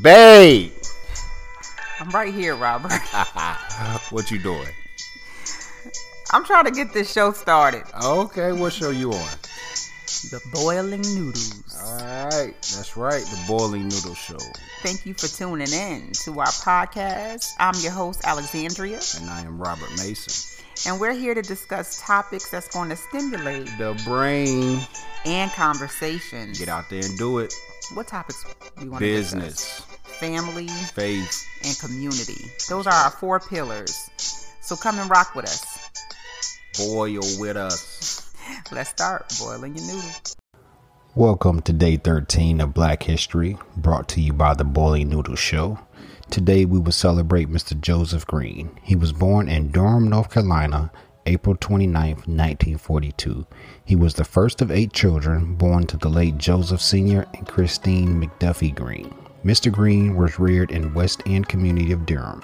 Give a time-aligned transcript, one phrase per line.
[0.00, 0.72] Babe,
[2.00, 2.92] I'm right here, Robert.
[4.10, 4.68] what you doing?
[6.32, 7.82] I'm trying to get this show started.
[8.02, 9.28] Okay, what show you on?
[10.30, 11.78] The Boiling Noodles.
[11.84, 14.38] All right, that's right, the Boiling Noodle Show.
[14.82, 17.46] Thank you for tuning in to our podcast.
[17.58, 20.60] I'm your host, Alexandria, And I am Robert Mason.
[20.90, 24.80] and we're here to discuss topics that's going to stimulate The brain,
[25.24, 26.52] and conversation.
[26.52, 27.54] get out there and do it.
[27.94, 28.44] What topics
[28.80, 29.34] we want to discuss?
[29.34, 29.80] Business.
[30.04, 31.46] Family faith.
[31.64, 32.50] and community.
[32.68, 34.10] Those are our four pillars.
[34.60, 35.90] So come and rock with us.
[36.78, 38.32] Boil with us.
[38.72, 40.10] Let's start boiling your noodle.
[41.14, 45.78] Welcome to day 13 of Black History, brought to you by the Boiling Noodle Show.
[46.30, 47.78] Today we will celebrate Mr.
[47.78, 48.70] Joseph Greene.
[48.82, 50.90] He was born in Durham, North Carolina,
[51.26, 53.46] April 29, 1942.
[53.84, 57.26] He was the first of eight children born to the late Joseph Sr.
[57.34, 59.14] and Christine McDuffie Greene.
[59.44, 59.72] Mr.
[59.72, 62.42] Greene was reared in West End community of Durham.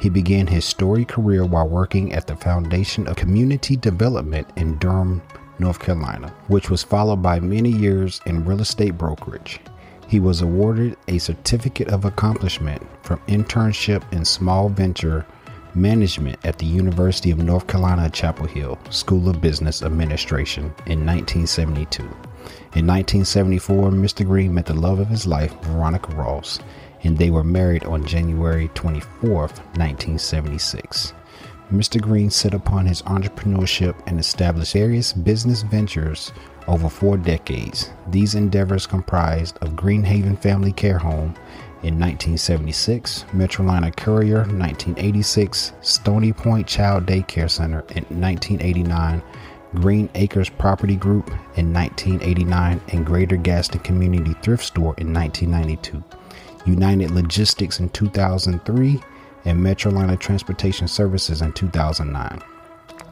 [0.00, 5.22] He began his storied career while working at the Foundation of Community Development in Durham,
[5.58, 9.60] North Carolina, which was followed by many years in real estate brokerage.
[10.08, 15.24] He was awarded a certificate of accomplishment from internship in small venture
[15.74, 22.02] management at the University of North Carolina Chapel Hill School of Business Administration in 1972.
[22.02, 24.26] In 1974, Mr.
[24.26, 26.60] Greene met the love of his life, Veronica Ross,
[27.02, 31.12] and they were married on January 24, 1976.
[31.72, 32.00] Mr.
[32.00, 36.32] Greene set upon his entrepreneurship and established various business ventures
[36.66, 37.90] over four decades.
[38.08, 41.34] These endeavors comprised of Greenhaven Family Care Home
[41.82, 49.22] in 1976, Metrolina Courier 1986, Stony Point Child Daycare Center in 1989,
[49.76, 56.02] Green Acres Property Group in 1989, and Greater Gaston Community Thrift Store in 1992.
[56.66, 59.00] United Logistics in 2003,
[59.46, 62.42] and Metrolina Transportation Services in 2009.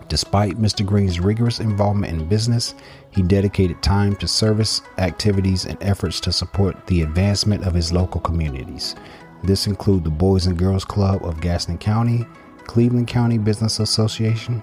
[0.09, 0.85] Despite Mr.
[0.85, 2.75] Greene's rigorous involvement in business,
[3.11, 8.21] he dedicated time to service activities and efforts to support the advancement of his local
[8.21, 8.97] communities.
[9.43, 12.27] This include the Boys and Girls Club of Gaston County,
[12.65, 14.63] Cleveland County Business Association,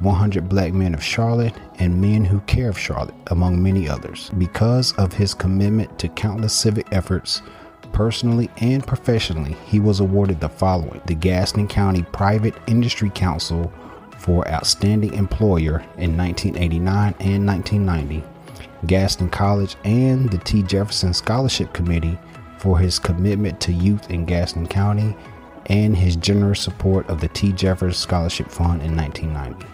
[0.00, 4.30] 100 Black Men of Charlotte, and Men Who Care of Charlotte, among many others.
[4.36, 7.42] Because of his commitment to countless civic efforts,
[7.92, 13.70] Personally and professionally, he was awarded the following the Gaston County Private Industry Council
[14.22, 18.22] for Outstanding Employer in 1989 and 1990,
[18.86, 20.62] Gaston College and the T.
[20.62, 22.16] Jefferson Scholarship Committee
[22.58, 25.16] for his commitment to youth in Gaston County
[25.66, 27.52] and his generous support of the T.
[27.52, 29.66] Jefferson Scholarship Fund in 1990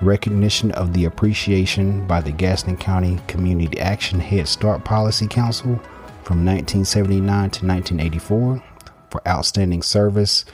[0.00, 5.76] recognition of the appreciation by the Gaston County Community Action Head Start Policy Council
[6.24, 8.62] from 1979 to 1984
[9.10, 10.44] for outstanding service,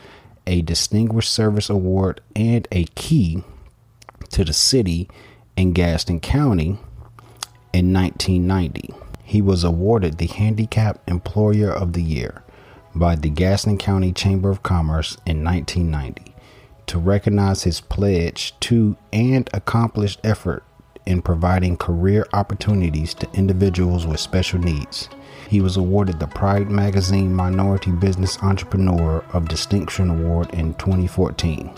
[0.48, 3.44] a Distinguished Service Award, and a key
[4.30, 5.08] to the city
[5.56, 6.78] in Gaston County
[7.72, 8.94] in 1990.
[9.22, 12.42] He was awarded the Handicap Employer of the Year
[12.94, 16.34] by the Gaston County Chamber of Commerce in 1990
[16.86, 20.64] to recognize his pledge to and accomplished effort
[21.08, 25.08] in providing career opportunities to individuals with special needs.
[25.48, 31.72] He was awarded the Pride Magazine Minority Business Entrepreneur of Distinction Award in 2014.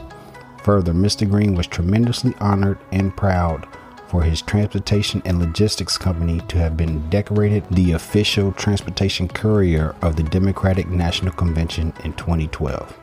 [0.65, 1.31] Further, Mr.
[1.31, 3.69] Greene was tremendously honored and proud
[4.09, 10.17] for his transportation and logistics company to have been decorated the official transportation courier of
[10.17, 12.99] the Democratic National Convention in 2012.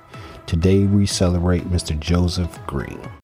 [0.45, 1.97] Today we celebrate Mr.
[1.97, 3.09] Joseph Greene.